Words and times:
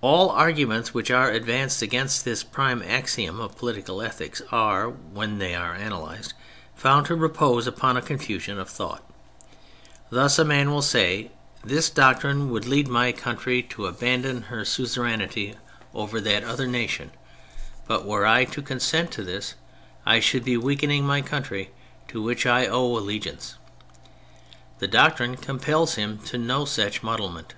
All 0.00 0.30
arguments 0.30 0.92
which 0.92 1.08
are 1.08 1.30
advanced 1.30 1.82
against 1.82 2.24
this 2.24 2.42
prime 2.42 2.82
axiom 2.82 3.38
of 3.38 3.56
political 3.56 4.02
ethics 4.02 4.42
are, 4.50 4.88
when 4.88 5.38
they 5.38 5.54
are 5.54 5.72
analysed, 5.72 6.34
found 6.74 7.06
to 7.06 7.14
repose 7.14 7.68
upon 7.68 7.96
a 7.96 8.02
confusion 8.02 8.58
of 8.58 8.68
thought. 8.68 9.08
Thus 10.10 10.36
a 10.36 10.44
man 10.44 10.72
will 10.72 10.82
say," 10.82 11.30
This 11.72 11.90
doctrine 11.90 12.50
would 12.50 12.66
lead 12.66 12.88
my 12.88 13.12
country 13.12 13.62
to 13.62 13.66
18 13.66 13.68
THE 13.68 13.74
FRENCH 13.76 14.00
REVOLUTION 14.00 14.20
abandon 14.34 14.42
her 14.50 14.64
suzerainty 14.64 15.54
over 15.94 16.20
that 16.20 16.42
other 16.42 16.66
nation, 16.66 17.12
but 17.86 18.04
were 18.04 18.26
I 18.26 18.44
to 18.46 18.62
consent 18.62 19.12
to 19.12 19.22
this, 19.22 19.54
I 20.04 20.18
should 20.18 20.44
be 20.44 20.56
weakening 20.56 21.06
my 21.06 21.20
country, 21.22 21.70
to 22.08 22.20
which 22.20 22.46
I 22.46 22.66
owe 22.66 22.96
allegi 22.96 23.30
ance.*' 23.30 23.54
The 24.80 24.88
doctrine 24.88 25.36
compels 25.36 25.94
him 25.94 26.18
to 26.26 26.36
no 26.36 26.64
such 26.64 27.02
muddlement. 27.04 27.54